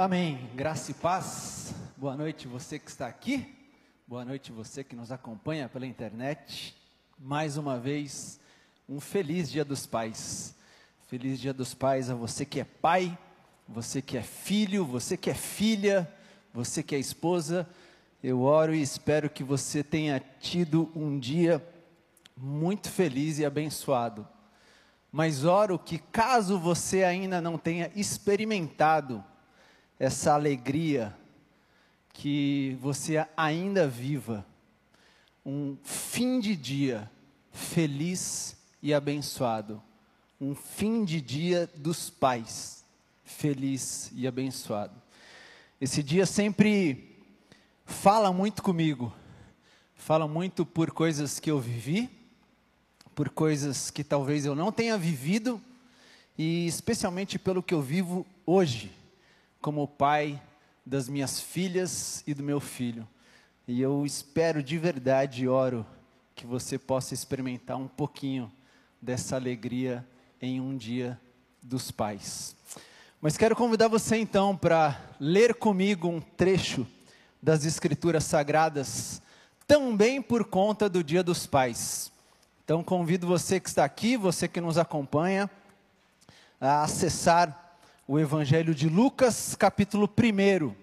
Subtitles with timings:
[0.00, 0.48] Amém.
[0.54, 1.74] Graça e paz.
[1.96, 3.52] Boa noite, você que está aqui.
[4.06, 6.76] Boa noite, você que nos acompanha pela internet.
[7.18, 8.38] Mais uma vez,
[8.88, 10.54] um feliz Dia dos Pais.
[11.08, 13.18] Feliz Dia dos Pais a você que é pai,
[13.66, 16.08] você que é filho, você que é filha,
[16.54, 17.68] você que é esposa.
[18.22, 21.60] Eu oro e espero que você tenha tido um dia
[22.36, 24.28] muito feliz e abençoado.
[25.10, 29.24] Mas oro que, caso você ainda não tenha experimentado
[29.98, 31.14] essa alegria,
[32.12, 34.46] que você ainda viva
[35.44, 37.10] um fim de dia
[37.52, 39.82] feliz e abençoado.
[40.40, 42.84] Um fim de dia dos pais
[43.24, 44.94] feliz e abençoado.
[45.80, 47.16] Esse dia sempre
[47.84, 49.12] fala muito comigo,
[49.94, 52.08] fala muito por coisas que eu vivi,
[53.14, 55.60] por coisas que talvez eu não tenha vivido,
[56.36, 58.97] e especialmente pelo que eu vivo hoje
[59.60, 60.40] como pai
[60.84, 63.06] das minhas filhas e do meu filho.
[63.66, 65.84] E eu espero de verdade e oro
[66.34, 68.50] que você possa experimentar um pouquinho
[69.00, 70.06] dessa alegria
[70.40, 71.20] em um dia
[71.62, 72.56] dos pais.
[73.20, 76.86] Mas quero convidar você então para ler comigo um trecho
[77.42, 79.20] das Escrituras Sagradas,
[79.66, 82.12] também por conta do Dia dos Pais.
[82.64, 85.50] Então convido você que está aqui, você que nos acompanha,
[86.60, 87.67] a acessar
[88.10, 90.74] o Evangelho de Lucas, capítulo 1.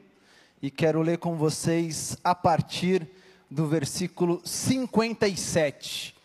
[0.62, 3.10] E quero ler com vocês a partir
[3.50, 6.16] do versículo 57.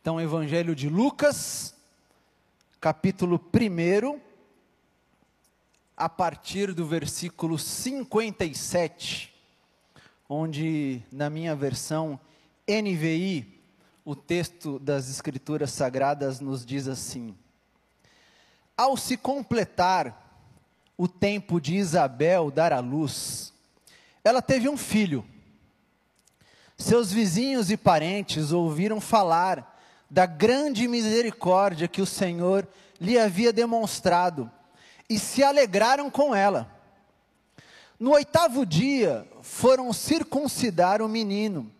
[0.00, 1.72] Então, Evangelho de Lucas,
[2.80, 4.20] capítulo 1,
[5.96, 9.32] a partir do versículo 57,
[10.28, 12.18] onde na minha versão
[12.68, 13.62] NVI,
[14.04, 17.36] o texto das Escrituras Sagradas nos diz assim:
[18.76, 20.26] Ao se completar
[21.00, 23.54] o tempo de Isabel dar à luz,
[24.22, 25.24] ela teve um filho.
[26.76, 29.80] Seus vizinhos e parentes ouviram falar
[30.10, 32.68] da grande misericórdia que o Senhor
[33.00, 34.50] lhe havia demonstrado
[35.08, 36.70] e se alegraram com ela.
[37.98, 41.72] No oitavo dia, foram circuncidar o menino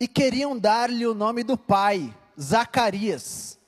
[0.00, 2.10] e queriam dar-lhe o nome do pai,
[2.40, 3.58] Zacarias.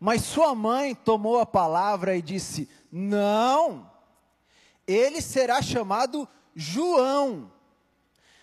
[0.00, 3.92] Mas sua mãe tomou a palavra e disse: Não,
[4.86, 7.50] ele será chamado João.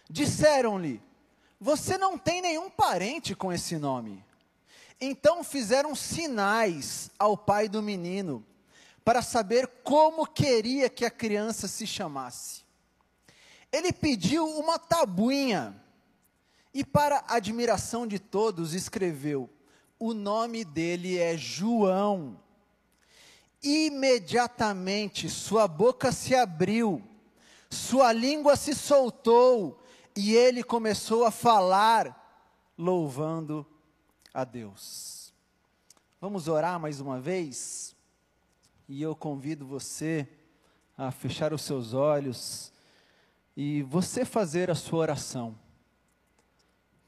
[0.09, 1.01] Disseram-lhe:
[1.59, 4.23] Você não tem nenhum parente com esse nome.
[4.99, 8.45] Então fizeram sinais ao pai do menino,
[9.03, 12.61] para saber como queria que a criança se chamasse.
[13.71, 15.75] Ele pediu uma tabuinha
[16.73, 19.49] e, para admiração de todos, escreveu:
[19.97, 22.39] O nome dele é João.
[23.63, 27.01] Imediatamente sua boca se abriu,
[27.69, 29.79] sua língua se soltou
[30.15, 32.17] e ele começou a falar,
[32.75, 33.65] louvando
[34.33, 35.33] a Deus.
[36.19, 37.95] Vamos orar mais uma vez?
[38.89, 40.27] E eu convido você
[40.97, 42.73] a fechar os seus olhos
[43.55, 45.57] e você fazer a sua oração.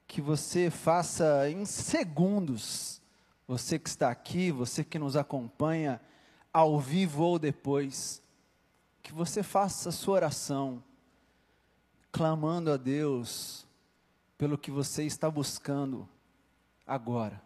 [0.08, 3.02] Que você faça em segundos,
[3.48, 6.00] você que está aqui, você que nos acompanha
[6.54, 8.22] ao vivo ou depois,
[9.02, 10.84] que você faça a sua oração,
[12.12, 13.66] clamando a Deus
[14.38, 16.08] pelo que você está buscando
[16.86, 17.42] agora.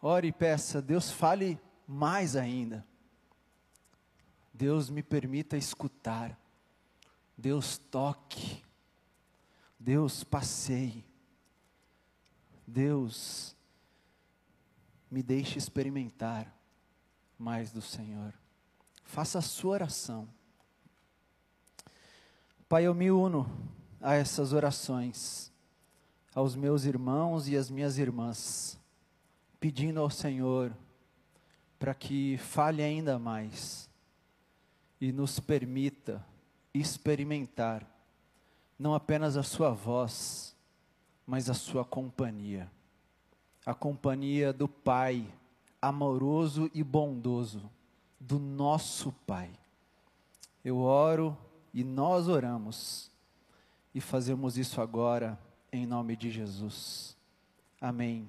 [0.00, 2.86] Ore e peça, Deus fale mais ainda.
[4.54, 6.38] Deus me permita escutar.
[7.36, 8.62] Deus toque.
[9.78, 11.04] Deus passeie.
[12.66, 13.56] Deus
[15.10, 16.57] me deixe experimentar
[17.38, 18.34] mais do Senhor.
[19.04, 20.28] Faça a sua oração.
[22.68, 23.48] Pai, eu me uno
[24.00, 25.50] a essas orações,
[26.34, 28.78] aos meus irmãos e às minhas irmãs,
[29.58, 30.72] pedindo ao Senhor
[31.78, 33.88] para que fale ainda mais
[35.00, 36.24] e nos permita
[36.74, 37.86] experimentar
[38.78, 40.54] não apenas a Sua voz,
[41.26, 42.70] mas a Sua companhia,
[43.64, 45.26] a companhia do Pai
[45.80, 47.70] amoroso e bondoso
[48.18, 49.50] do nosso Pai.
[50.64, 51.36] Eu oro
[51.72, 53.10] e nós oramos
[53.94, 55.38] e fazemos isso agora
[55.72, 57.16] em nome de Jesus.
[57.80, 58.28] Amém,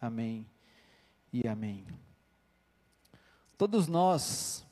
[0.00, 0.46] amém
[1.32, 1.84] e amém.
[3.56, 4.64] Todos nós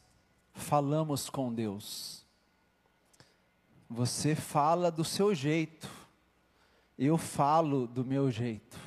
[0.55, 2.25] falamos com Deus.
[3.88, 5.88] Você fala do seu jeito,
[6.99, 8.79] eu falo do meu jeito.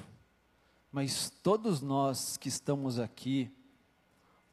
[0.91, 3.51] Mas todos nós que estamos aqui,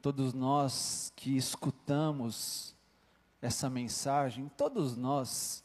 [0.01, 2.75] todos nós que escutamos
[3.41, 5.63] essa mensagem, todos nós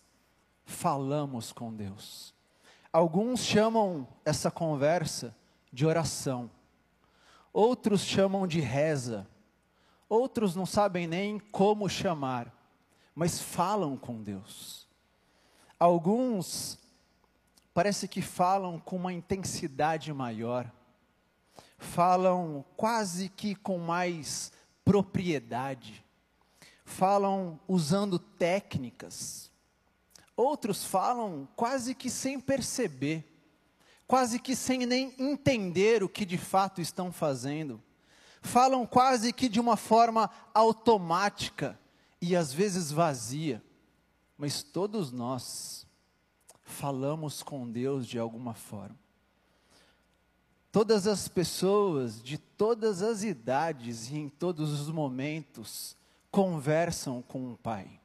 [0.64, 2.34] falamos com Deus.
[2.92, 5.34] Alguns chamam essa conversa
[5.72, 6.50] de oração,
[7.52, 9.26] outros chamam de reza,
[10.08, 12.52] outros não sabem nem como chamar,
[13.14, 14.86] mas falam com Deus.
[15.78, 16.78] Alguns
[17.74, 20.70] parece que falam com uma intensidade maior,
[21.78, 24.52] falam quase que com mais
[24.84, 26.04] propriedade,
[26.84, 29.50] falam usando técnicas,
[30.36, 33.24] outros falam quase que sem perceber,
[34.06, 37.82] quase que sem nem entender o que de fato estão fazendo,
[38.42, 41.78] falam quase que de uma forma automática
[42.20, 43.62] e às vezes vazia,
[44.36, 45.86] mas todos nós
[46.64, 48.98] falamos com Deus de alguma forma.
[50.70, 55.94] Todas as pessoas de todas as idades e em todos os momentos
[56.30, 58.00] conversam com o Pai.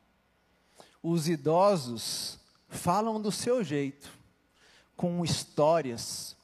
[1.02, 2.38] Os idosos
[2.68, 4.12] falam do seu jeito,
[4.98, 6.36] com histórias,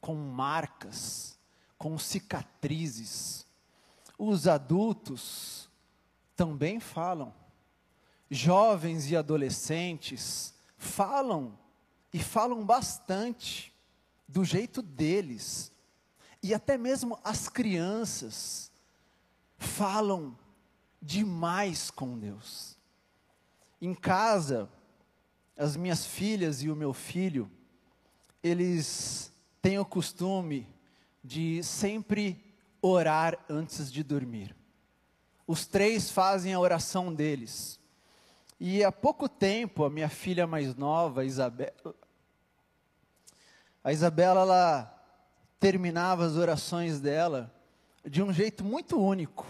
[0.00, 1.36] com marcas,
[1.76, 3.44] com cicatrizes.
[4.18, 5.68] Os adultos
[6.34, 7.34] também falam.
[8.30, 11.58] Jovens e adolescentes falam
[12.12, 13.72] e falam bastante
[14.26, 15.72] do jeito deles.
[16.42, 18.70] E até mesmo as crianças
[19.58, 20.36] falam
[21.00, 22.76] demais com Deus.
[23.80, 24.68] Em casa,
[25.56, 27.50] as minhas filhas e o meu filho,
[28.42, 30.66] eles têm o costume
[31.22, 32.42] de sempre
[32.80, 34.54] orar antes de dormir.
[35.46, 37.78] Os três fazem a oração deles.
[38.58, 41.94] E há pouco tempo, a minha filha mais nova, Isabela,
[43.84, 45.04] a Isabela, ela
[45.60, 47.54] terminava as orações dela
[48.04, 49.46] de um jeito muito único.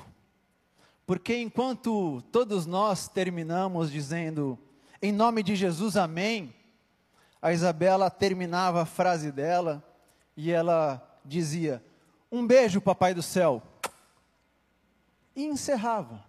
[1.06, 4.58] Porque enquanto todos nós terminamos dizendo,
[5.00, 6.52] em nome de Jesus, amém,
[7.40, 9.84] a Isabela terminava a frase dela
[10.36, 11.82] e ela dizia,
[12.30, 13.62] um beijo, papai do céu,
[15.34, 16.25] e encerrava.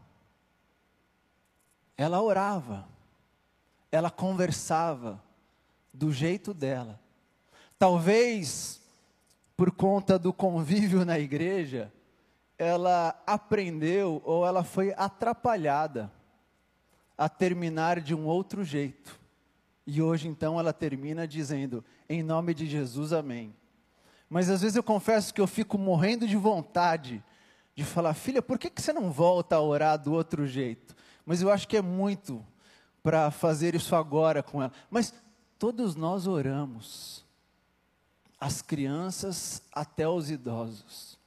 [1.98, 2.88] Ela orava,
[3.92, 5.22] ela conversava
[5.94, 7.00] do jeito dela.
[7.80, 8.80] Talvez
[9.56, 11.92] por conta do convívio na igreja,
[12.58, 16.12] ela aprendeu ou ela foi atrapalhada
[17.18, 19.20] a terminar de um outro jeito.
[19.86, 23.56] E hoje então ela termina dizendo: Em nome de Jesus, amém.
[24.30, 27.24] Mas às vezes eu confesso que eu fico morrendo de vontade
[27.74, 30.96] de falar, filha, por que, que você não volta a orar do outro jeito?
[31.28, 32.44] Mas eu acho que é muito
[33.04, 34.72] para fazer isso agora com ela.
[34.90, 35.14] Mas
[35.60, 37.26] todos nós oramos,
[38.40, 41.20] as crianças até os idosos.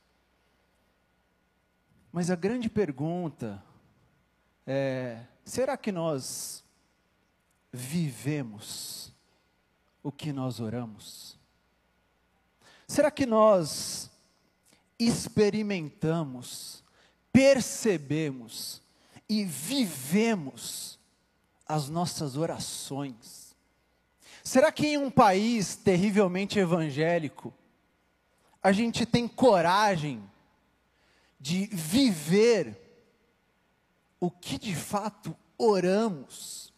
[2.11, 3.62] Mas a grande pergunta
[4.67, 6.64] é: será que nós
[7.70, 9.12] vivemos
[10.02, 11.38] o que nós oramos?
[12.88, 14.11] Será que nós
[14.99, 16.82] experimentamos,
[17.31, 18.81] percebemos
[19.30, 20.98] e vivemos
[21.64, 23.54] as nossas orações.
[24.42, 27.54] Será que em um país terrivelmente evangélico,
[28.60, 30.28] a gente tem coragem
[31.38, 32.76] de viver
[34.18, 36.74] o que de fato oramos?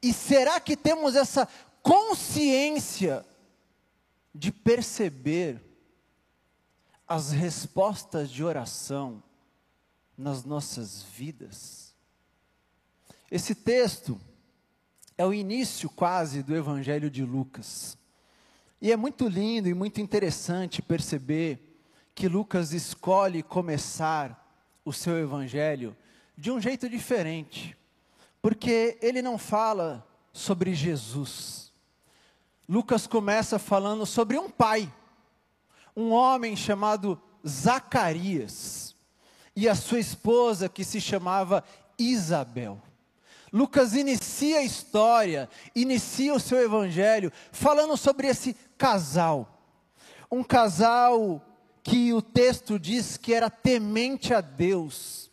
[0.00, 1.46] E será que temos essa
[1.82, 3.26] consciência
[4.34, 5.62] de perceber
[7.06, 9.22] as respostas de oração
[10.22, 11.92] nas nossas vidas.
[13.28, 14.18] Esse texto
[15.18, 17.98] é o início quase do Evangelho de Lucas.
[18.80, 21.76] E é muito lindo e muito interessante perceber
[22.14, 24.38] que Lucas escolhe começar
[24.84, 25.96] o seu Evangelho
[26.38, 27.76] de um jeito diferente,
[28.40, 31.72] porque ele não fala sobre Jesus.
[32.68, 34.92] Lucas começa falando sobre um pai,
[35.96, 38.91] um homem chamado Zacarias
[39.54, 41.62] e a sua esposa, que se chamava
[41.98, 42.80] Isabel.
[43.52, 49.58] Lucas inicia a história, inicia o seu evangelho, falando sobre esse casal.
[50.30, 51.44] Um casal
[51.82, 55.30] que o texto diz que era temente a Deus,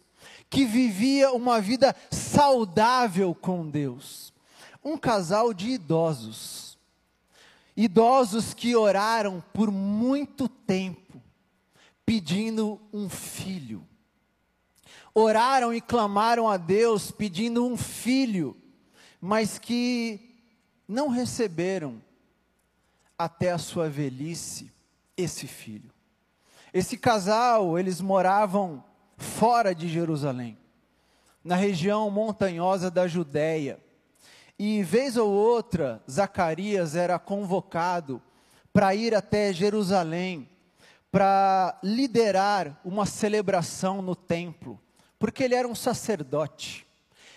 [0.49, 4.33] que vivia uma vida saudável com Deus.
[4.83, 6.77] Um casal de idosos.
[7.77, 11.21] Idosos que oraram por muito tempo,
[12.05, 13.87] pedindo um filho
[15.19, 18.55] oraram e clamaram a Deus pedindo um filho,
[19.19, 20.19] mas que
[20.87, 22.01] não receberam
[23.17, 24.71] até a sua velhice
[25.17, 25.91] esse filho.
[26.73, 28.83] Esse casal, eles moravam
[29.17, 30.57] fora de Jerusalém.
[31.43, 33.79] na região montanhosa da Judéia.
[34.57, 38.21] E vez ou outra, Zacarias era convocado
[38.73, 40.47] para ir até Jerusalém,
[41.11, 44.79] para liderar uma celebração no templo,
[45.19, 46.87] porque ele era um sacerdote.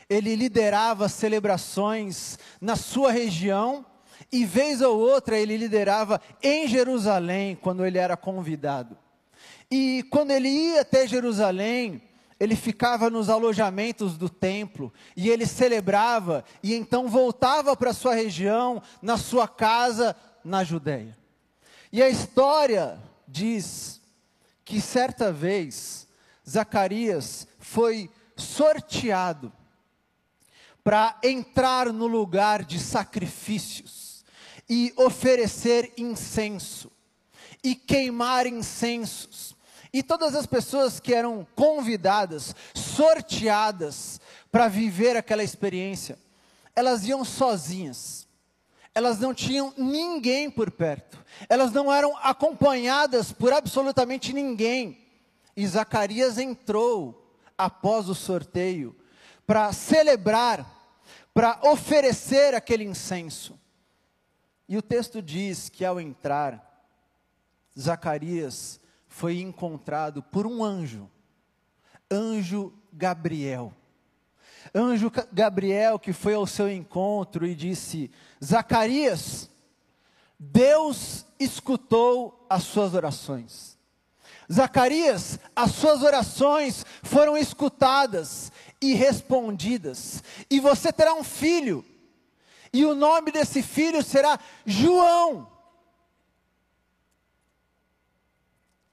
[0.09, 3.85] Ele liderava celebrações na sua região
[4.31, 8.97] e vez ou outra ele liderava em Jerusalém quando ele era convidado.
[9.71, 12.03] E quando ele ia até Jerusalém,
[12.39, 18.83] ele ficava nos alojamentos do templo e ele celebrava e então voltava para sua região,
[19.01, 21.17] na sua casa na Judéia.
[21.93, 24.01] E a história diz
[24.65, 26.02] que certa vez
[26.49, 29.53] Zacarias foi sorteado
[30.83, 34.25] para entrar no lugar de sacrifícios
[34.69, 36.91] e oferecer incenso
[37.63, 39.55] e queimar incensos
[39.93, 44.21] e todas as pessoas que eram convidadas, sorteadas
[44.51, 46.19] para viver aquela experiência,
[46.75, 48.27] elas iam sozinhas.
[48.95, 51.23] Elas não tinham ninguém por perto.
[51.49, 55.02] Elas não eram acompanhadas por absolutamente ninguém.
[55.57, 58.97] E Zacarias entrou após o sorteio
[59.47, 60.67] para celebrar,
[61.35, 63.59] para oferecer aquele incenso.
[64.69, 66.71] E o texto diz que ao entrar,
[67.79, 71.11] Zacarias foi encontrado por um anjo,
[72.11, 73.73] anjo Gabriel.
[74.75, 78.11] Anjo Gabriel que foi ao seu encontro e disse:
[78.43, 79.51] Zacarias,
[80.39, 83.72] Deus escutou as suas orações.
[84.53, 91.85] Zacarias, as suas orações foram escutadas e respondidas, e você terá um filho,
[92.73, 95.51] e o nome desse filho será João.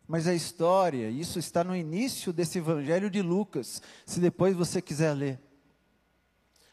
[0.07, 5.13] Mas a história, isso está no início desse evangelho de Lucas, se depois você quiser
[5.13, 5.39] ler.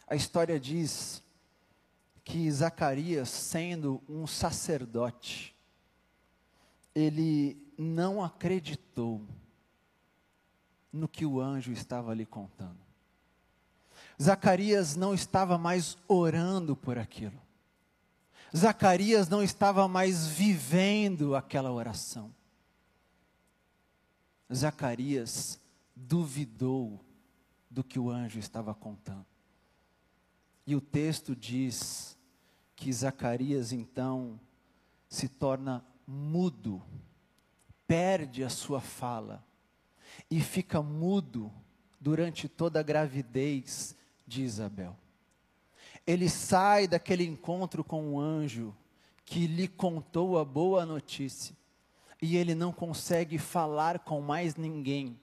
[0.07, 1.23] A história diz
[2.25, 5.55] que Zacarias, sendo um sacerdote,
[6.95, 9.23] ele não acreditou
[10.93, 12.79] no que o anjo estava lhe contando.
[14.21, 17.41] Zacarias não estava mais orando por aquilo.
[18.57, 22.35] Zacarias não estava mais vivendo aquela oração.
[24.53, 25.61] Zacarias
[25.95, 27.05] duvidou
[27.71, 29.27] do que o anjo estava contando.
[30.67, 32.17] E o texto diz
[32.75, 34.41] que Zacarias então
[35.09, 36.83] se torna mudo,
[37.87, 39.45] perde a sua fala
[40.31, 41.53] e fica mudo
[42.01, 43.95] durante toda a gravidez
[44.27, 44.97] de Isabel.
[46.07, 48.75] Ele sai daquele encontro com o anjo
[49.25, 51.57] que lhe contou a boa notícia
[52.21, 55.19] e ele não consegue falar com mais ninguém,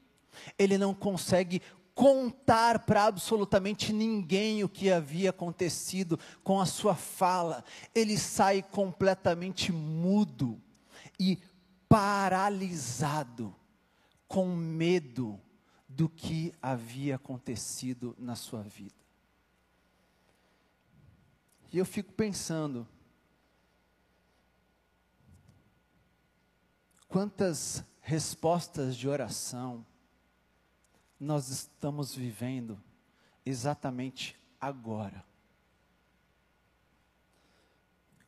[0.57, 1.61] ele não consegue
[1.95, 9.71] contar para absolutamente ninguém o que havia acontecido com a sua fala, ele sai completamente
[9.71, 10.59] mudo
[11.19, 11.39] e
[11.93, 13.55] paralisado,
[14.27, 15.39] com medo
[15.87, 18.95] do que havia acontecido na sua vida.
[21.71, 22.87] E eu fico pensando,
[27.13, 29.85] Quantas respostas de oração
[31.19, 32.81] nós estamos vivendo
[33.45, 35.23] exatamente agora?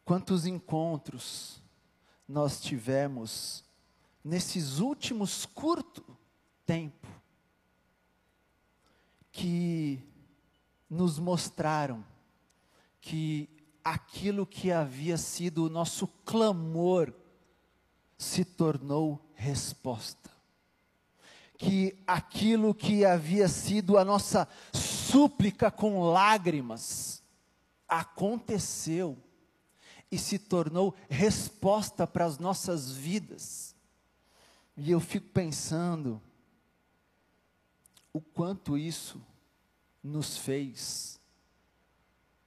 [0.03, 1.64] Quantos encontros
[2.27, 3.63] nós tivemos
[4.23, 6.03] nesses últimos curto
[6.65, 7.07] tempo
[9.31, 10.01] que
[10.89, 12.03] nos mostraram
[12.99, 13.49] que
[13.83, 17.13] aquilo que havia sido o nosso clamor
[18.17, 20.31] se tornou resposta.
[21.57, 27.21] Que aquilo que havia sido a nossa súplica com lágrimas
[27.87, 29.17] aconteceu
[30.15, 33.75] e se tornou resposta para as nossas vidas.
[34.75, 36.21] E eu fico pensando
[38.11, 39.21] o quanto isso
[40.03, 41.19] nos fez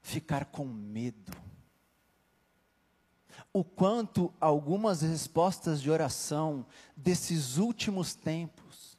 [0.03, 1.49] ficar com medo
[3.53, 8.97] o quanto algumas respostas de oração desses últimos tempos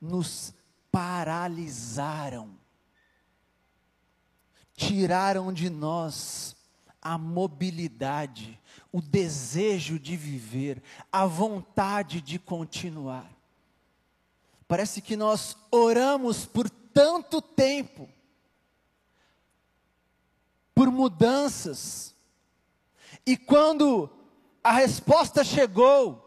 [0.00, 0.52] nos
[0.90, 2.56] paralisaram,
[4.74, 6.56] tiraram de nós
[7.00, 8.60] a mobilidade,
[8.92, 13.30] o desejo de viver, a vontade de continuar.
[14.66, 18.08] Parece que nós oramos por tanto tempo,
[20.74, 22.14] por mudanças,
[23.24, 24.10] e quando
[24.62, 26.24] a resposta chegou,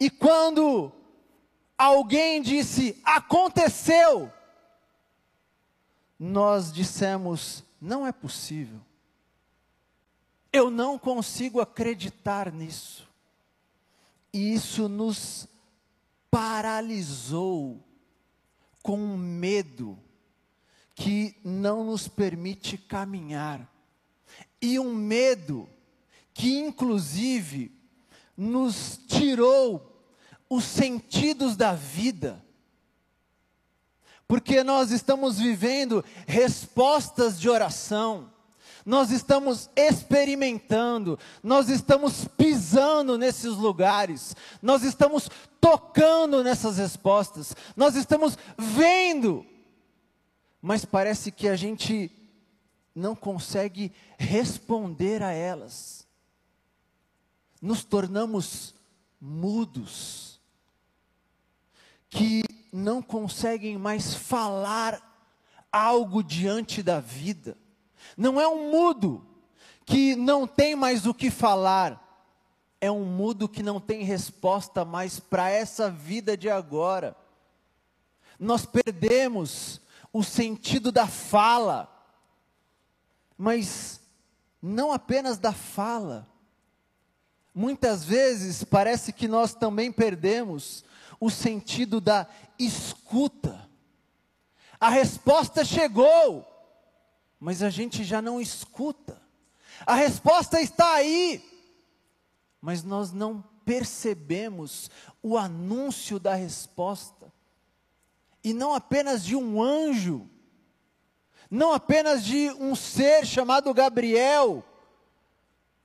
[0.00, 0.92] e quando
[1.78, 4.32] alguém disse, aconteceu,
[6.18, 8.80] nós dissemos: não é possível.
[10.54, 13.10] Eu não consigo acreditar nisso.
[14.32, 15.48] E isso nos
[16.30, 17.84] paralisou
[18.80, 19.98] com um medo
[20.94, 23.68] que não nos permite caminhar.
[24.62, 25.68] E um medo
[26.32, 27.76] que, inclusive,
[28.36, 30.06] nos tirou
[30.48, 32.40] os sentidos da vida.
[34.28, 38.32] Porque nós estamos vivendo respostas de oração,
[38.84, 48.36] nós estamos experimentando, nós estamos pisando nesses lugares, nós estamos tocando nessas respostas, nós estamos
[48.58, 49.46] vendo,
[50.60, 52.10] mas parece que a gente
[52.94, 56.06] não consegue responder a elas.
[57.60, 58.74] Nos tornamos
[59.18, 60.38] mudos,
[62.10, 65.02] que não conseguem mais falar
[65.72, 67.56] algo diante da vida.
[68.16, 69.26] Não é um mudo
[69.84, 72.00] que não tem mais o que falar,
[72.80, 77.16] é um mudo que não tem resposta mais para essa vida de agora.
[78.38, 79.80] Nós perdemos
[80.12, 81.90] o sentido da fala,
[83.36, 84.00] mas
[84.62, 86.28] não apenas da fala.
[87.54, 90.84] Muitas vezes parece que nós também perdemos
[91.20, 92.26] o sentido da
[92.58, 93.68] escuta.
[94.78, 96.46] A resposta chegou,
[97.44, 99.20] mas a gente já não escuta.
[99.84, 101.44] A resposta está aí,
[102.58, 104.90] mas nós não percebemos
[105.22, 107.30] o anúncio da resposta.
[108.42, 110.26] E não apenas de um anjo,
[111.50, 114.64] não apenas de um ser chamado Gabriel,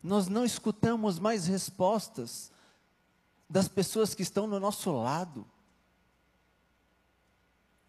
[0.02, 2.54] nós não escutamos mais respostas
[3.50, 5.46] das pessoas que estão no nosso lado.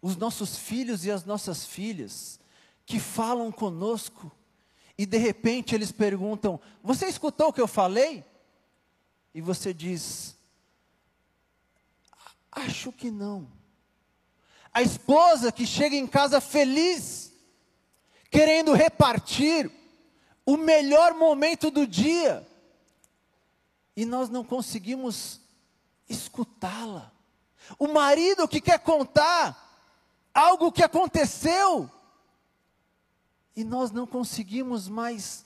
[0.01, 2.40] Os nossos filhos e as nossas filhas
[2.85, 4.31] que falam conosco
[4.97, 8.23] e de repente eles perguntam: Você escutou o que eu falei?
[9.33, 10.35] E você diz:
[12.51, 13.47] Acho que não.
[14.73, 17.33] A esposa que chega em casa feliz,
[18.29, 19.71] querendo repartir
[20.45, 22.47] o melhor momento do dia,
[23.95, 25.41] e nós não conseguimos
[26.07, 27.11] escutá-la.
[27.79, 29.57] O marido que quer contar
[30.33, 31.89] algo que aconteceu,
[33.55, 35.45] e nós não conseguimos mais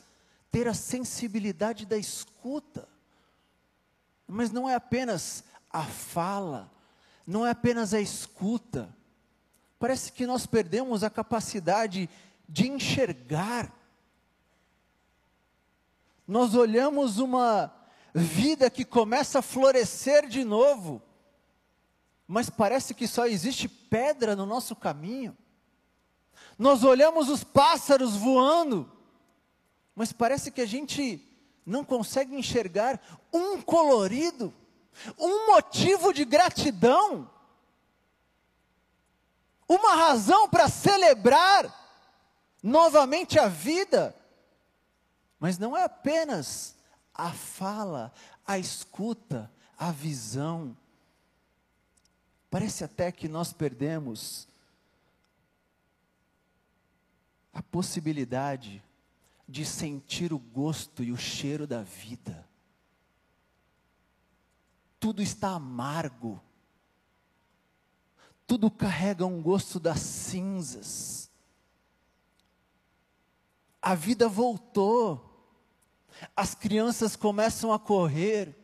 [0.52, 2.88] ter a sensibilidade da escuta.
[4.28, 6.72] Mas não é apenas a fala,
[7.26, 8.96] não é apenas a escuta.
[9.78, 12.10] Parece que nós perdemos a capacidade
[12.48, 13.74] de enxergar.
[16.28, 17.74] Nós olhamos uma
[18.14, 21.02] vida que começa a florescer de novo,
[22.28, 25.38] mas parece que só existe pedra no nosso caminho.
[26.58, 28.92] Nós olhamos os pássaros voando,
[29.96, 31.22] mas parece que a gente
[31.66, 33.02] não consegue enxergar
[33.34, 34.54] um colorido,
[35.18, 37.30] um motivo de gratidão,
[39.68, 41.74] uma razão para celebrar
[42.62, 44.16] novamente a vida.
[45.40, 46.76] Mas não é apenas
[47.14, 48.14] a fala,
[48.46, 50.76] a escuta, a visão.
[52.50, 54.48] Parece até que nós perdemos
[57.56, 58.84] a possibilidade
[59.50, 62.48] de sentir o gosto e o cheiro da vida.
[65.00, 66.40] Tudo está amargo.
[68.46, 71.32] Tudo carrega um gosto das cinzas.
[73.82, 75.36] A vida voltou
[76.36, 78.56] as crianças começam a correr,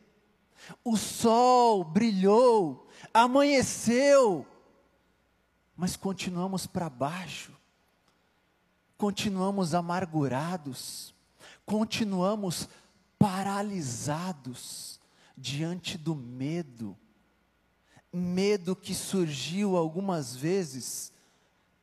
[0.84, 4.46] o sol brilhou, amanheceu,
[5.76, 7.52] mas continuamos para baixo,
[9.02, 11.12] continuamos amargurados,
[11.66, 12.68] continuamos
[13.18, 15.00] paralisados
[15.36, 16.96] diante do medo,
[18.12, 21.10] medo que surgiu algumas vezes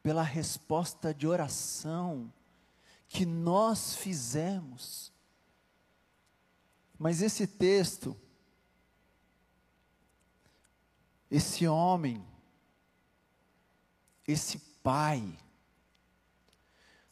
[0.01, 2.31] pela resposta de oração
[3.09, 5.11] que nós fizemos.
[6.97, 8.15] Mas esse texto,
[11.29, 12.25] esse homem,
[14.25, 15.37] esse pai,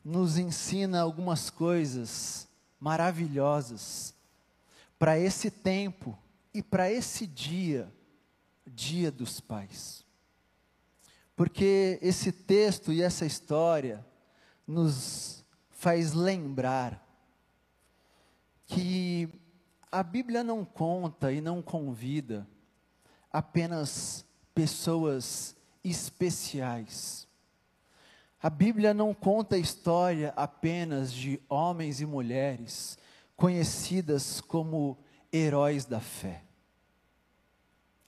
[0.08, 2.48] nos ensina algumas coisas
[2.80, 4.16] maravilhosas
[4.98, 6.18] para esse tempo
[6.54, 7.94] e para esse dia,
[8.66, 10.06] dia dos pais.
[11.36, 14.06] Porque esse texto e essa história
[14.66, 17.06] nos faz lembrar
[18.66, 19.28] que
[19.92, 22.48] a Bíblia não conta e não convida
[23.30, 24.24] apenas
[24.56, 27.27] pessoas especiais.
[28.42, 32.98] A Bíblia não conta a história apenas de homens e mulheres
[33.36, 34.98] conhecidas como
[35.34, 36.44] heróis da fé.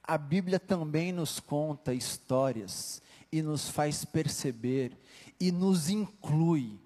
[0.04, 4.96] A Bíblia também nos conta histórias e nos faz perceber
[5.40, 6.80] e nos inclui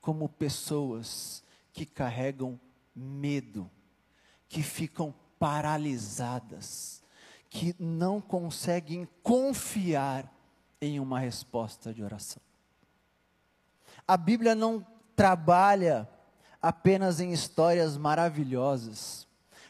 [0.00, 2.58] como pessoas que carregam
[2.94, 3.70] medo,
[4.48, 7.02] que ficam paralisadas,
[7.48, 10.32] que não conseguem confiar
[10.80, 12.42] em uma resposta de oração.
[14.06, 14.84] A Bíblia não
[15.16, 16.08] trabalha
[16.60, 19.26] apenas em histórias maravilhosas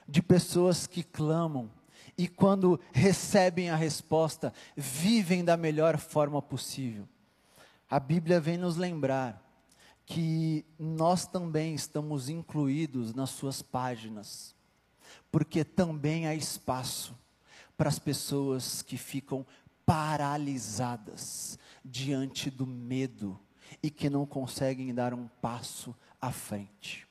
[0.09, 1.71] de pessoas que clamam
[2.17, 7.09] e quando recebem a resposta, vivem da melhor forma possível.
[7.91, 9.43] A Bíblia vem nos lembrar
[10.07, 14.55] que nós também estamos incluídos nas suas páginas,
[15.31, 17.17] porque também há espaço
[17.77, 19.47] para as pessoas que ficam
[19.87, 23.39] paralisadas diante do medo
[23.83, 27.07] e que não conseguem dar um passo à frente.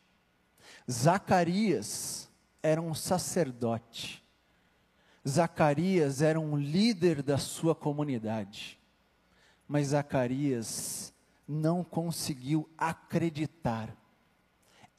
[0.90, 2.30] Zacarias
[2.62, 4.24] era um sacerdote.
[5.28, 8.80] Zacarias era um líder da sua comunidade.
[9.68, 11.14] Mas Zacarias
[11.48, 13.96] não conseguiu acreditar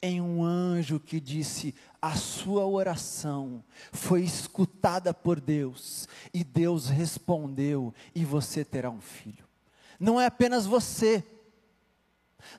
[0.01, 7.93] em um anjo que disse: a sua oração foi escutada por Deus, e Deus respondeu,
[8.13, 9.45] e você terá um filho.
[9.99, 11.23] Não é apenas você,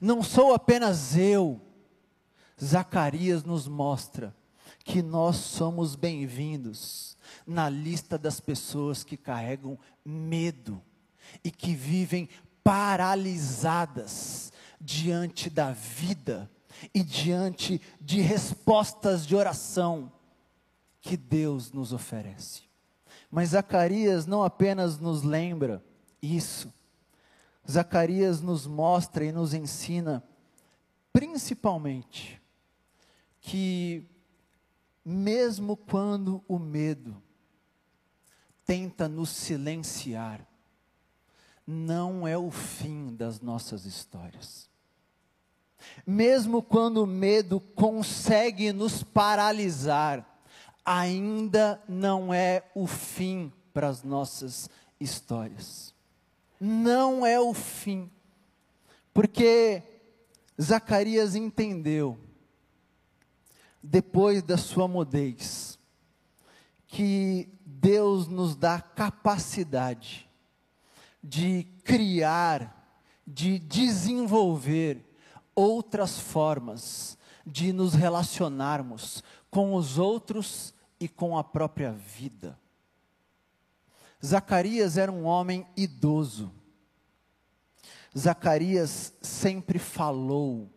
[0.01, 1.61] não sou apenas eu.
[2.62, 4.35] Zacarias nos mostra
[4.85, 10.81] que nós somos bem-vindos na lista das pessoas que carregam medo
[11.44, 12.29] e que vivem
[12.62, 16.51] paralisadas diante da vida
[16.94, 20.12] e diante de respostas de oração
[21.01, 22.62] que Deus nos oferece.
[23.31, 25.83] Mas Zacarias não apenas nos lembra
[26.20, 26.72] isso,
[27.71, 30.23] Zacarias nos mostra e nos ensina,
[31.13, 32.41] principalmente,
[33.41, 34.07] que
[35.05, 37.23] mesmo quando o medo
[38.65, 40.47] tenta nos silenciar,
[41.67, 44.69] não é o fim das nossas histórias.
[46.07, 50.25] Mesmo quando o medo consegue nos paralisar,
[50.85, 55.96] ainda não é o fim para as nossas histórias.
[56.61, 58.11] Não é o fim.
[59.12, 59.83] Porque
[60.61, 62.19] Zacarias entendeu,
[63.83, 65.79] depois da sua mudez,
[66.87, 70.29] que Deus nos dá capacidade
[71.23, 75.05] de criar, de desenvolver
[75.55, 82.59] outras formas de nos relacionarmos com os outros e com a própria vida.
[84.25, 86.53] Zacarias era um homem idoso.
[88.17, 90.71] Zacarias sempre falou.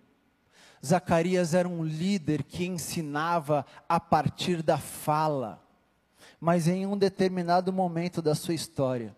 [0.85, 5.65] Zacarias era um líder que ensinava a partir da fala.
[6.39, 9.15] Mas em um determinado momento da sua história,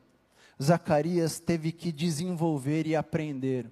[0.61, 3.71] Zacarias teve que desenvolver e aprender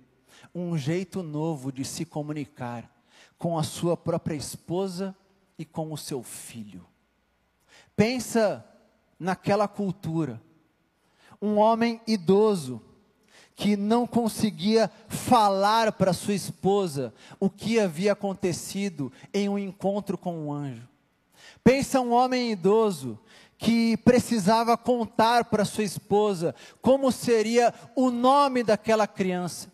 [0.54, 2.90] um jeito novo de se comunicar
[3.38, 5.16] com a sua própria esposa
[5.58, 6.86] e com o seu filho.
[7.96, 8.66] Pensa
[9.20, 10.42] naquela cultura.
[11.42, 12.82] Um homem idoso
[13.56, 20.48] que não conseguia falar para sua esposa o que havia acontecido em um encontro com
[20.48, 20.88] um anjo.
[21.64, 23.20] Pensa um homem idoso
[23.58, 29.70] que precisava contar para sua esposa como seria o nome daquela criança.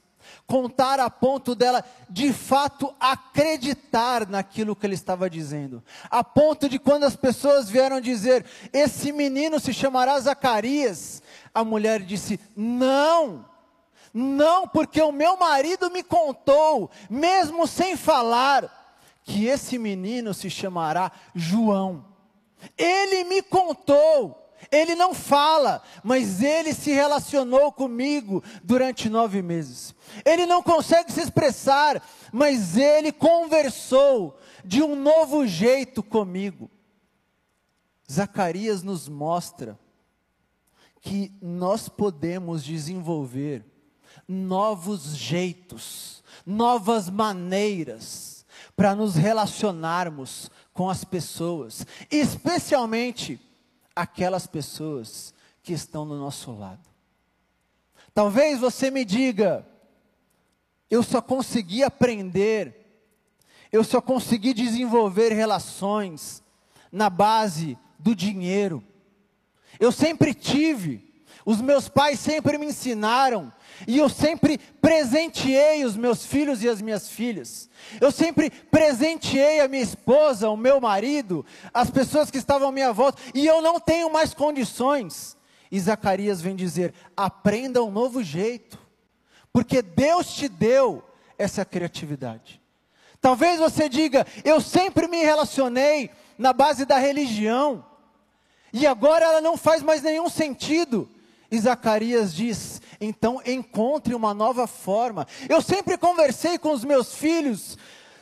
[0.48, 5.84] Contar a ponto dela de fato acreditar naquilo que ele estava dizendo.
[6.10, 11.22] A ponto de quando as pessoas vieram dizer: Esse menino se chamará Zacarias.
[11.54, 13.46] A mulher disse: Não,
[14.14, 18.86] não, porque o meu marido me contou, mesmo sem falar,
[19.26, 22.06] que esse menino se chamará João.
[22.78, 23.35] Ele me.
[24.76, 29.96] Ele não fala, mas ele se relacionou comigo durante nove meses.
[30.26, 36.70] Ele não consegue se expressar, mas ele conversou de um novo jeito comigo.
[38.12, 39.80] Zacarias nos mostra
[41.00, 43.64] que nós podemos desenvolver
[44.28, 53.40] novos jeitos, novas maneiras para nos relacionarmos com as pessoas, especialmente
[53.96, 56.88] aquelas pessoas que estão do nosso lado.
[58.14, 59.68] Talvez você me diga,
[60.90, 63.04] eu só consegui aprender,
[63.72, 66.44] eu só consegui desenvolver relações
[66.92, 68.84] na base do dinheiro.
[69.80, 71.05] Eu sempre tive
[71.46, 73.54] Os meus pais sempre me ensinaram,
[73.88, 77.70] e eu sempre presenteei os meus filhos e as minhas filhas.
[78.02, 82.92] Eu sempre presenteei a minha esposa, o meu marido, as pessoas que estavam à minha
[82.92, 85.38] volta, e eu não tenho mais condições.
[85.72, 88.80] E Zacarias vem dizer: aprenda um novo jeito,
[89.54, 91.04] porque Deus te deu
[91.38, 92.60] essa criatividade.
[93.22, 97.86] Talvez você diga: eu sempre me relacionei na base da religião,
[98.74, 101.08] e agora ela não faz mais nenhum sentido.
[101.52, 105.28] E Zacarias diz: então encontre uma nova forma.
[105.48, 107.78] Eu sempre conversei com os meus filhos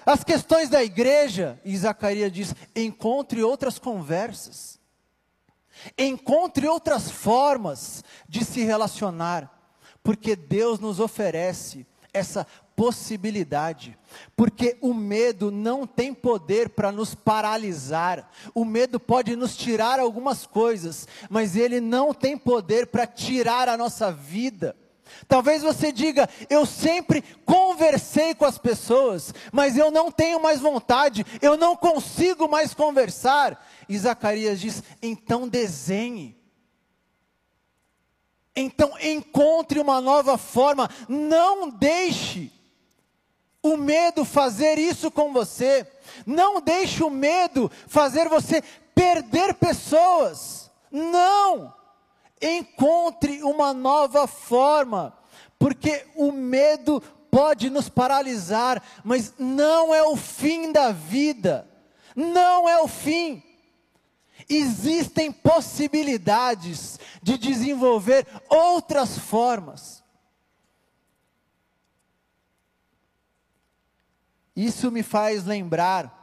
[0.05, 4.79] as questões da igreja, e Zacarias diz: encontre outras conversas,
[5.97, 9.49] encontre outras formas de se relacionar,
[10.03, 13.97] porque Deus nos oferece essa possibilidade,
[14.35, 20.45] porque o medo não tem poder para nos paralisar, o medo pode nos tirar algumas
[20.45, 24.75] coisas, mas ele não tem poder para tirar a nossa vida.
[25.27, 31.25] Talvez você diga, eu sempre conversei com as pessoas, mas eu não tenho mais vontade,
[31.41, 33.63] eu não consigo mais conversar.
[33.87, 36.41] E Zacarias diz: então desenhe.
[38.55, 42.51] Então encontre uma nova forma, não deixe
[43.63, 45.87] o medo fazer isso com você.
[46.25, 48.61] Não deixe o medo fazer você
[48.93, 50.69] perder pessoas.
[50.91, 51.73] Não!
[52.41, 55.17] Encontre uma nova forma,
[55.57, 61.67] porque o medo pode nos paralisar, mas não é o fim da vida.
[62.13, 63.41] Não é o fim.
[64.49, 70.02] Existem possibilidades de desenvolver outras formas.
[74.55, 76.21] Isso me faz lembrar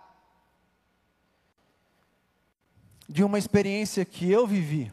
[3.08, 4.92] de uma experiência que eu vivi.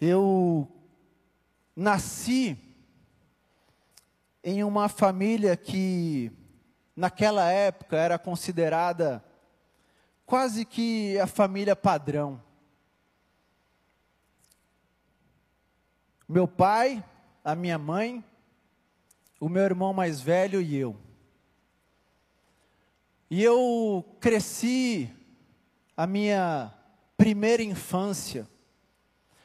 [0.00, 0.66] Eu
[1.76, 2.58] nasci
[4.42, 6.32] em uma família que,
[6.96, 9.22] naquela época, era considerada
[10.24, 12.42] quase que a família padrão.
[16.26, 17.04] Meu pai,
[17.44, 18.24] a minha mãe,
[19.42, 20.96] o meu irmão mais velho e eu.
[23.28, 25.10] E eu cresci
[25.96, 26.72] a minha
[27.16, 28.48] primeira infância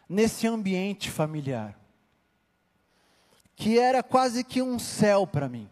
[0.08, 1.76] nesse ambiente familiar,
[3.56, 5.68] que era quase que um céu para mim.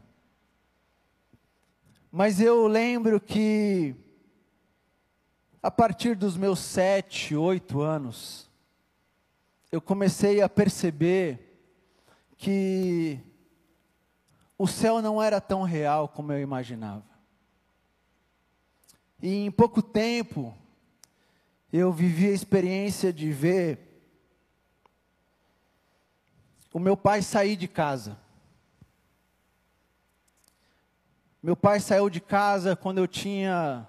[2.11, 3.93] Mas eu lembro que,
[5.61, 8.49] a partir dos meus sete, oito anos,
[9.71, 11.61] eu comecei a perceber
[12.35, 13.21] que
[14.57, 17.03] o céu não era tão real como eu imaginava.
[19.21, 20.55] E em pouco tempo,
[21.71, 23.79] eu vivi a experiência de ver
[26.73, 28.17] o meu pai sair de casa.
[31.41, 33.87] Meu pai saiu de casa quando eu tinha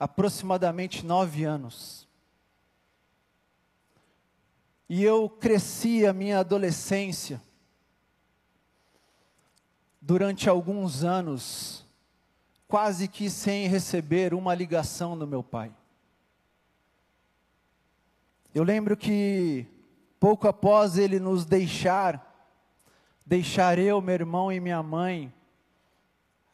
[0.00, 2.08] aproximadamente nove anos.
[4.88, 7.40] E eu cresci a minha adolescência
[10.06, 11.84] durante alguns anos,
[12.68, 15.74] quase que sem receber uma ligação do meu pai.
[18.54, 19.66] Eu lembro que,
[20.20, 22.24] pouco após ele nos deixar,
[23.26, 25.34] deixar eu, meu irmão e minha mãe,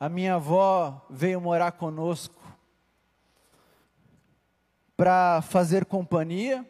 [0.01, 2.43] a minha avó veio morar conosco
[4.97, 6.67] para fazer companhia,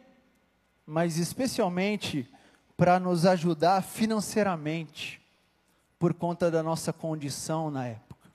[0.85, 2.29] mas especialmente
[2.75, 5.22] para nos ajudar financeiramente
[6.03, 8.29] por conta da nossa condição na época.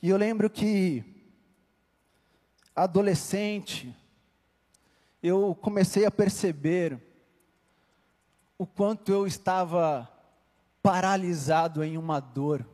[0.00, 1.02] E eu lembro que,
[2.76, 3.92] adolescente,
[5.20, 7.02] eu comecei a perceber
[8.56, 10.08] o quanto eu estava
[10.80, 12.64] paralisado em uma dor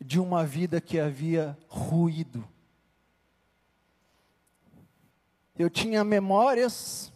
[0.00, 2.48] de uma vida que havia ruído.
[5.58, 7.12] Eu tinha memórias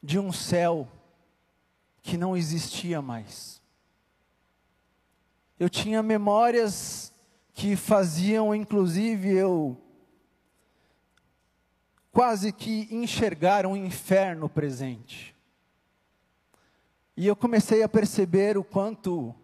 [0.00, 0.88] de um céu
[2.06, 3.60] que não existia mais.
[5.58, 7.12] Eu tinha memórias
[7.52, 9.76] que faziam, inclusive, eu
[12.12, 15.34] quase que enxergar um inferno presente.
[17.16, 19.34] E eu comecei a perceber o quanto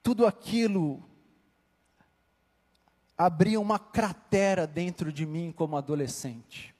[0.00, 1.02] tudo aquilo
[3.16, 6.72] abria uma cratera dentro de mim como adolescente.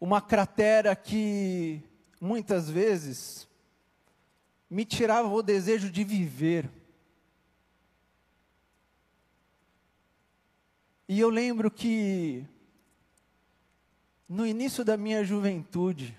[0.00, 1.84] Uma cratera que
[2.22, 3.48] muitas vezes,
[4.70, 6.70] me tirava o desejo de viver.
[11.08, 12.46] E eu lembro que
[14.28, 16.16] no início da minha juventude,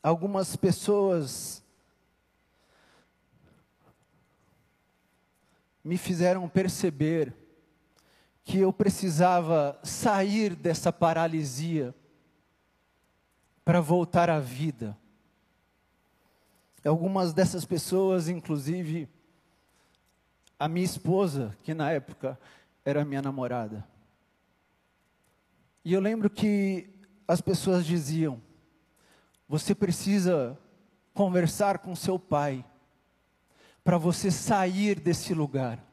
[0.00, 1.60] algumas pessoas
[5.82, 7.34] me fizeram perceber
[8.44, 11.92] que eu precisava sair dessa paralisia
[13.66, 14.96] para voltar à vida.
[16.84, 19.08] Algumas dessas pessoas, inclusive,
[20.56, 22.38] a minha esposa, que na época
[22.84, 23.84] era minha namorada.
[25.84, 26.88] E eu lembro que
[27.26, 28.40] as pessoas diziam:
[29.48, 30.56] você precisa
[31.12, 32.64] conversar com seu pai
[33.82, 35.84] para você sair desse lugar,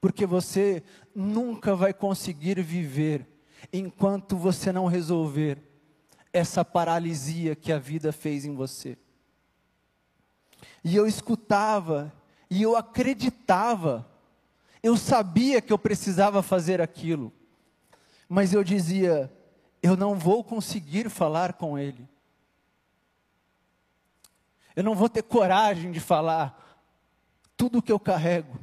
[0.00, 0.82] porque você
[1.14, 3.24] nunca vai conseguir viver
[3.72, 5.67] enquanto você não resolver
[6.32, 8.96] essa paralisia que a vida fez em você.
[10.84, 12.12] E eu escutava,
[12.50, 14.08] e eu acreditava,
[14.82, 17.32] eu sabia que eu precisava fazer aquilo,
[18.28, 19.32] mas eu dizia:
[19.82, 22.08] eu não vou conseguir falar com ele.
[24.74, 26.64] Eu não vou ter coragem de falar
[27.56, 28.58] tudo o que eu carrego.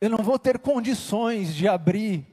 [0.00, 2.24] Eu não vou ter condições de abrir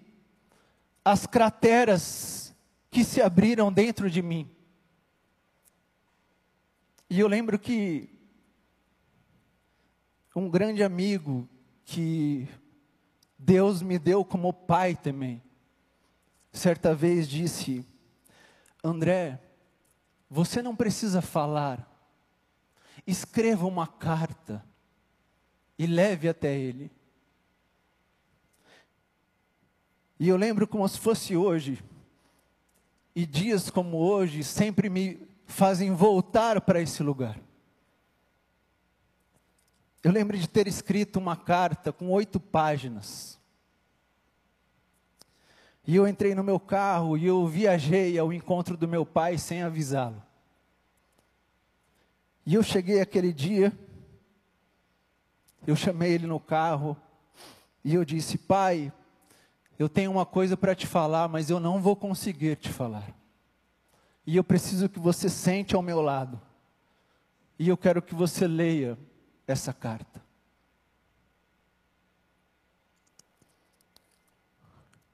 [1.04, 2.47] as crateras
[2.89, 4.50] que se abriram dentro de mim.
[7.10, 8.10] E eu lembro que
[10.36, 11.47] um grande amigo
[11.84, 12.47] que
[13.38, 15.41] Deus me deu como pai também,
[16.52, 17.86] certa vez disse:
[18.84, 19.41] André,
[20.30, 21.89] você não precisa falar,
[23.06, 24.63] escreva uma carta
[25.78, 26.91] e leve até ele.
[30.19, 31.84] E eu lembro como se fosse hoje,
[33.19, 37.39] e dias como hoje sempre me fazem voltar para esse lugar.
[40.03, 43.39] Eu lembro de ter escrito uma carta com oito páginas.
[45.84, 49.63] E eu entrei no meu carro e eu viajei ao encontro do meu pai sem
[49.63, 50.21] avisá-lo.
[52.45, 53.75] E eu cheguei aquele dia,
[55.65, 56.95] eu chamei ele no carro
[57.84, 58.93] e eu disse: Pai,
[59.78, 63.16] eu tenho uma coisa para te falar, mas eu não vou conseguir te falar.
[64.26, 66.42] E eu preciso que você sente ao meu lado.
[67.60, 68.98] E eu quero que você leia
[69.48, 70.22] essa carta.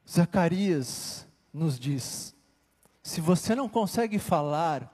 [0.09, 2.35] Zacarias nos diz:
[3.01, 4.89] se você não consegue falar,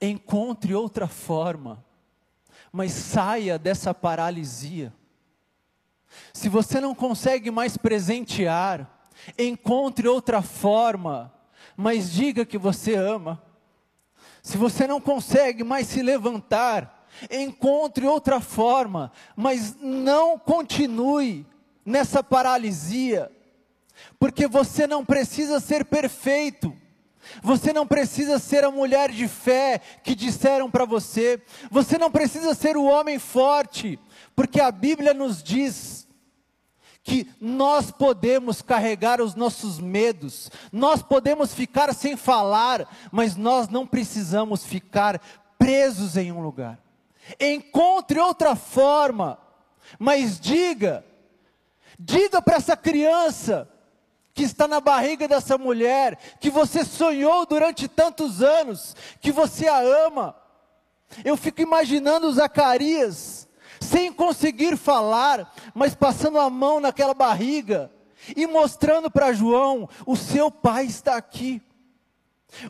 [0.00, 1.84] encontre outra forma,
[2.70, 4.92] mas saia dessa paralisia.
[6.32, 11.32] Se você não consegue mais presentear, encontre outra forma,
[11.76, 13.42] mas diga que você ama.
[14.42, 21.46] Se você não consegue mais se levantar, encontre outra forma, mas não continue
[21.84, 23.30] nessa paralisia,
[24.18, 26.76] porque você não precisa ser perfeito.
[27.40, 31.40] Você não precisa ser a mulher de fé que disseram para você.
[31.70, 33.96] Você não precisa ser o homem forte,
[34.34, 36.01] porque a Bíblia nos diz
[37.02, 43.86] que nós podemos carregar os nossos medos, nós podemos ficar sem falar, mas nós não
[43.86, 45.20] precisamos ficar
[45.58, 46.78] presos em um lugar.
[47.40, 49.38] Encontre outra forma,
[49.98, 51.04] mas diga,
[51.98, 53.68] diga para essa criança
[54.34, 59.78] que está na barriga dessa mulher, que você sonhou durante tantos anos, que você a
[59.78, 60.34] ama.
[61.24, 63.46] Eu fico imaginando Zacarias,
[63.82, 67.90] sem conseguir falar, mas passando a mão naquela barriga
[68.36, 71.60] e mostrando para João: o seu pai está aqui.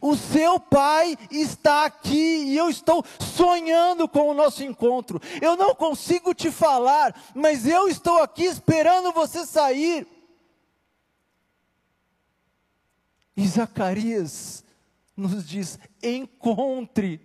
[0.00, 5.20] O seu pai está aqui e eu estou sonhando com o nosso encontro.
[5.40, 10.06] Eu não consigo te falar, mas eu estou aqui esperando você sair.
[13.36, 14.64] E Zacarias
[15.16, 17.20] nos diz: encontre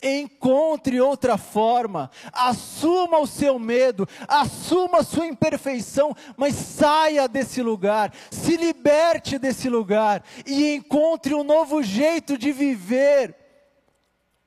[0.00, 8.14] Encontre outra forma, assuma o seu medo, assuma a sua imperfeição, mas saia desse lugar,
[8.30, 13.34] se liberte desse lugar e encontre um novo jeito de viver,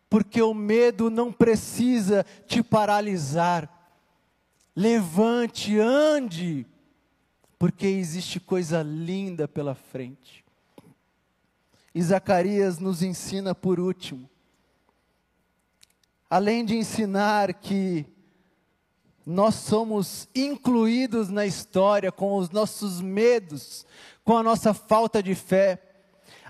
[0.10, 3.70] porque o medo não precisa te paralisar.
[4.74, 6.66] Levante, ande,
[7.60, 10.46] porque existe coisa linda pela frente.
[11.94, 14.31] E Zacarias nos ensina por último
[16.32, 18.06] além de ensinar que
[19.26, 23.86] nós somos incluídos na história com os nossos medos,
[24.24, 25.82] com a nossa falta de fé,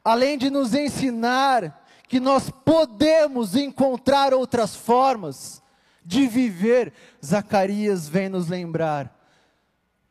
[0.03, 5.63] além de nos ensinar que nós podemos encontrar outras formas
[6.05, 6.93] de viver,
[7.25, 9.19] Zacarias vem nos lembrar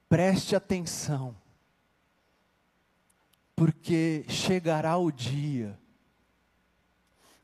[0.08, 1.36] Preste atenção,
[3.54, 5.78] porque chegará o dia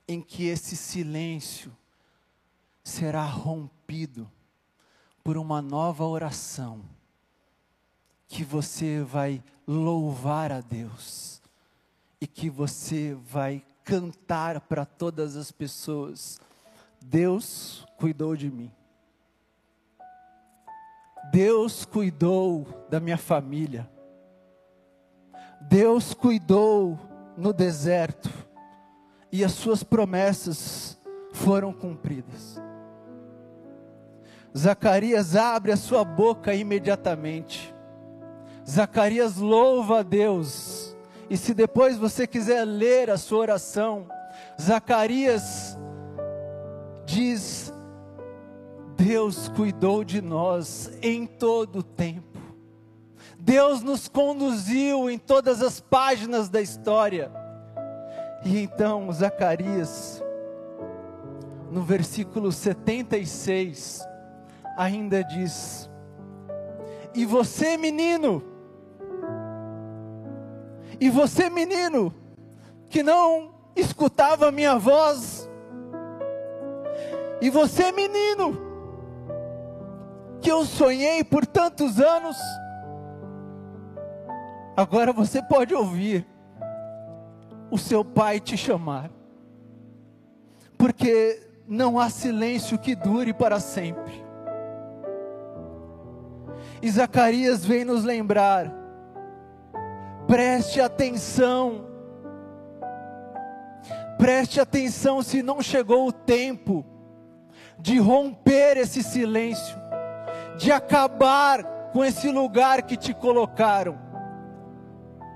[0.08, 1.72] em que esse silêncio
[2.86, 4.30] será rompido
[5.24, 6.84] por uma nova oração,
[8.28, 11.42] que você vai louvar a Deus
[12.20, 16.40] e que você vai cantar para todas as pessoas:
[17.00, 18.70] Deus cuidou de mim.
[21.32, 23.90] Deus cuidou da minha família.
[25.60, 26.96] Deus cuidou
[27.36, 28.30] no deserto
[29.32, 30.96] e as suas promessas
[31.32, 32.64] foram cumpridas.
[34.56, 37.74] Zacarias abre a sua boca imediatamente.
[38.66, 40.96] Zacarias louva a Deus.
[41.28, 44.06] E se depois você quiser ler a sua oração,
[44.60, 45.76] Zacarias
[47.04, 47.70] diz:
[48.96, 52.40] Deus cuidou de nós em todo o tempo.
[53.38, 57.30] Deus nos conduziu em todas as páginas da história.
[58.42, 60.22] E então Zacarias,
[61.70, 64.15] no versículo 76,
[64.76, 65.90] ainda diz:
[67.14, 68.42] E você, menino,
[71.00, 72.14] e você, menino,
[72.90, 75.48] que não escutava a minha voz,
[77.40, 78.58] e você, menino,
[80.40, 82.36] que eu sonhei por tantos anos,
[84.76, 86.26] agora você pode ouvir
[87.70, 89.10] o seu pai te chamar,
[90.78, 94.25] porque não há silêncio que dure para sempre.
[96.86, 98.72] E Zacarias vem nos lembrar,
[100.28, 101.84] preste atenção,
[104.16, 106.86] preste atenção se não chegou o tempo
[107.76, 109.76] de romper esse silêncio,
[110.56, 113.98] de acabar com esse lugar que te colocaram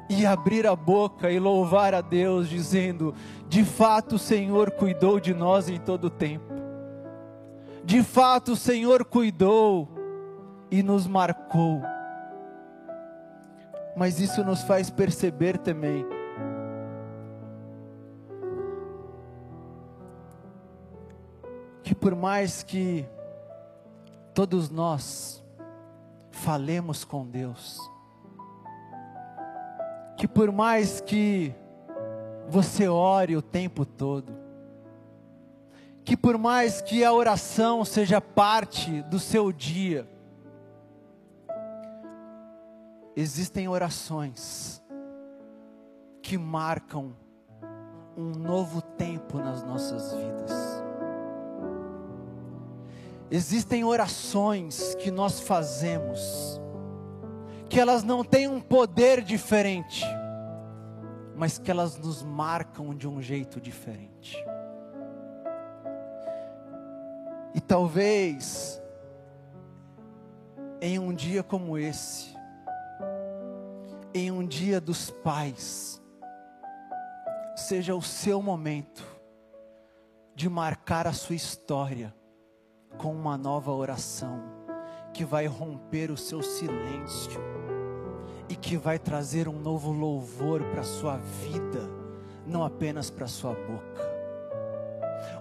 [0.08, 3.12] e abrir a boca e louvar a Deus, dizendo:
[3.48, 6.54] de fato o Senhor cuidou de nós em todo o tempo,
[7.84, 9.98] de fato o Senhor cuidou
[10.70, 11.82] e nos marcou.
[13.96, 16.06] Mas isso nos faz perceber também
[21.82, 23.04] que por mais que
[24.32, 25.42] todos nós
[26.30, 27.80] falemos com Deus,
[30.16, 31.52] que por mais que
[32.48, 34.32] você ore o tempo todo,
[36.04, 40.08] que por mais que a oração seja parte do seu dia,
[43.20, 44.82] existem orações
[46.22, 47.14] que marcam
[48.16, 50.52] um novo tempo nas nossas vidas.
[53.30, 56.60] Existem orações que nós fazemos,
[57.68, 60.04] que elas não têm um poder diferente,
[61.36, 64.42] mas que elas nos marcam de um jeito diferente.
[67.54, 68.82] E talvez,
[70.80, 72.39] em um dia como esse,
[74.12, 76.02] em um dia dos pais,
[77.54, 79.04] seja o seu momento
[80.34, 82.14] de marcar a sua história
[82.98, 84.42] com uma nova oração
[85.12, 87.40] que vai romper o seu silêncio
[88.48, 91.88] e que vai trazer um novo louvor para a sua vida,
[92.46, 94.10] não apenas para a sua boca.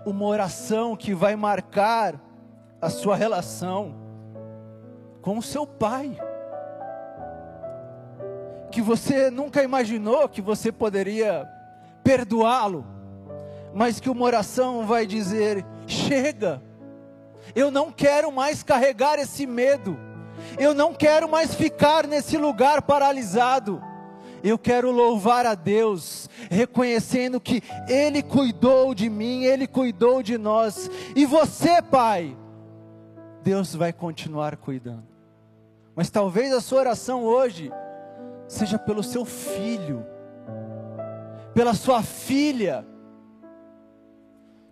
[0.06, 2.22] Uma oração que vai marcar
[2.82, 3.96] a sua relação
[5.22, 6.29] com o seu pai.
[8.72, 11.48] Que você nunca imaginou que você poderia
[12.04, 12.86] perdoá-lo,
[13.74, 16.62] mas que uma oração vai dizer: chega,
[17.56, 19.98] eu não quero mais carregar esse medo.
[20.58, 23.82] Eu não quero mais ficar nesse lugar paralisado.
[24.42, 30.90] Eu quero louvar a Deus, reconhecendo que Ele cuidou de mim, Ele cuidou de nós.
[31.16, 32.38] E você, Pai,
[33.44, 35.08] Deus vai continuar cuidando.
[35.94, 37.70] Mas talvez a sua oração hoje
[38.50, 40.04] seja pelo seu filho,
[41.54, 42.86] pela sua filha,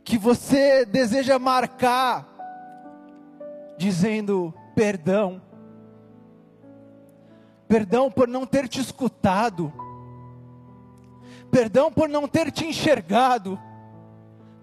[0.03, 2.27] que você deseja marcar
[3.77, 5.39] dizendo perdão.
[7.67, 9.71] Perdão por não ter te escutado.
[11.51, 13.59] Perdão por não ter te enxergado.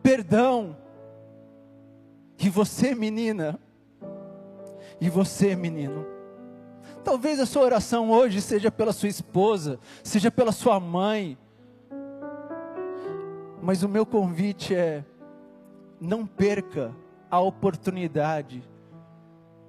[0.02, 0.76] Perdão.
[2.38, 3.60] E você, menina,
[5.00, 6.04] e você, menino,
[7.04, 11.38] talvez a sua oração hoje seja pela sua esposa, seja pela sua mãe,
[13.62, 15.04] mas o meu convite é:
[16.00, 16.94] não perca
[17.30, 18.62] a oportunidade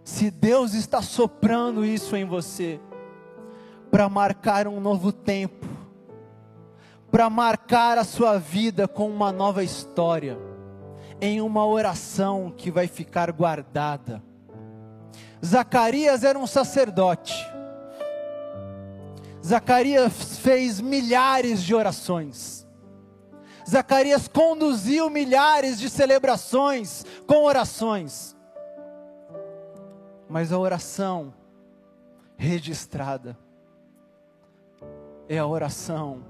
[0.03, 2.79] se Deus está soprando isso em você,
[3.89, 5.65] para marcar um novo tempo,
[7.09, 10.37] para marcar a sua vida com uma nova história,
[11.19, 14.21] em uma oração que vai ficar guardada.
[15.43, 17.33] Zacarias era um sacerdote.
[19.45, 22.65] Zacarias fez milhares de orações.
[23.67, 28.35] Zacarias conduziu milhares de celebrações com orações.
[30.27, 31.33] Mas a oração
[32.37, 33.37] registrada
[35.29, 36.23] é a oração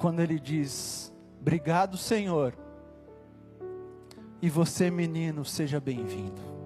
[0.00, 2.54] quando ele diz: Obrigado, Senhor,
[4.40, 6.57] e você, menino, seja bem-vindo.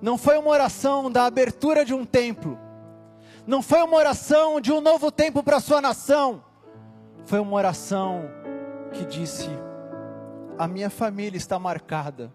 [0.00, 2.58] Não foi uma oração da abertura de um templo,
[3.46, 6.44] não foi uma oração de um novo tempo para a sua nação,
[7.24, 8.30] foi uma oração
[8.92, 9.48] que disse:
[10.56, 12.32] A minha família está marcada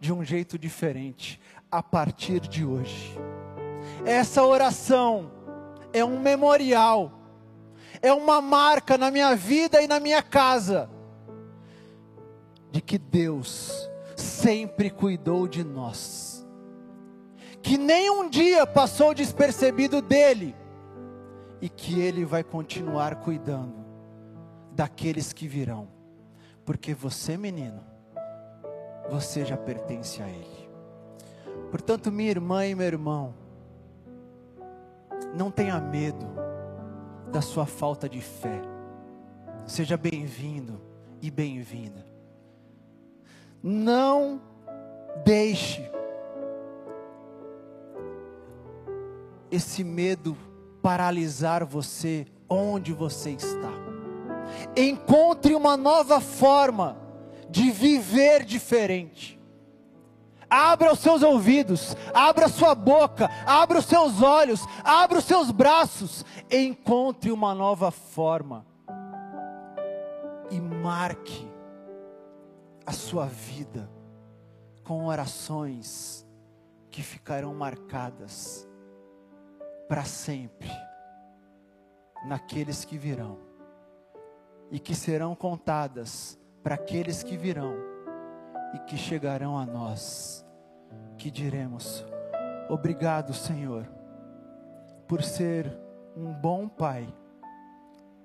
[0.00, 1.40] de um jeito diferente
[1.70, 3.18] a partir de hoje.
[4.04, 5.30] Essa oração
[5.92, 7.12] é um memorial,
[8.02, 10.90] é uma marca na minha vida e na minha casa,
[12.70, 16.23] de que Deus sempre cuidou de nós,
[17.64, 20.54] que nem um dia passou despercebido dele,
[21.62, 23.82] e que ele vai continuar cuidando
[24.72, 25.88] daqueles que virão,
[26.62, 27.80] porque você, menino,
[29.10, 30.68] você já pertence a ele.
[31.70, 33.34] Portanto, minha irmã e meu irmão,
[35.34, 36.26] não tenha medo
[37.32, 38.60] da sua falta de fé.
[39.64, 40.82] Seja bem-vindo
[41.22, 42.04] e bem-vinda.
[43.62, 44.38] Não
[45.24, 45.90] deixe
[49.54, 50.36] esse medo
[50.82, 53.72] paralisar você onde você está.
[54.76, 56.98] Encontre uma nova forma
[57.48, 59.40] de viver diferente.
[60.50, 66.24] Abra os seus ouvidos, abra sua boca, abra os seus olhos, abra os seus braços,
[66.50, 68.66] encontre uma nova forma
[70.50, 71.48] e marque
[72.86, 73.90] a sua vida
[74.84, 76.24] com orações
[76.90, 78.68] que ficarão marcadas
[79.88, 80.70] para sempre
[82.26, 83.38] naqueles que virão
[84.70, 87.74] e que serão contadas para aqueles que virão
[88.74, 90.44] e que chegarão a nós
[91.18, 92.04] que diremos:
[92.68, 93.86] Obrigado, Senhor,
[95.06, 95.78] por ser
[96.16, 97.06] um bom Pai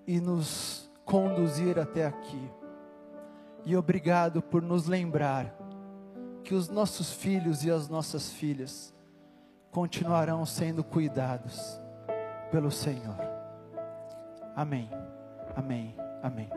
[0.07, 2.51] e nos conduzir até aqui.
[3.65, 5.53] E obrigado por nos lembrar
[6.43, 8.95] que os nossos filhos e as nossas filhas
[9.71, 11.79] continuarão sendo cuidados
[12.51, 13.17] pelo Senhor.
[14.55, 14.89] Amém.
[15.55, 15.95] Amém.
[16.21, 16.49] Amém.